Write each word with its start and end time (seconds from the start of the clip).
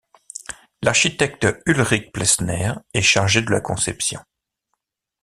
L'architecte 0.81 1.45
Ulrik 1.67 2.11
Plesner 2.11 2.73
est 2.95 3.03
chargé 3.03 3.43
de 3.43 3.51
la 3.51 3.61
conception. 3.61 4.19